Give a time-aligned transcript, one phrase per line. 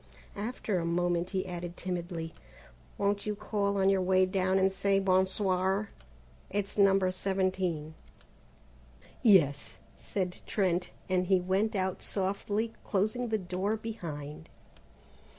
[0.35, 2.33] After a moment he added timidly:
[2.97, 5.91] "Won't you call on your way down and say bon soir?
[6.49, 6.97] It's No.
[7.07, 7.93] 17."
[9.21, 14.49] "Yes," said Trent, and he went out softly closing the door behind.